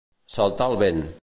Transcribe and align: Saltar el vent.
Saltar 0.37 0.71
el 0.73 0.79
vent. 0.85 1.03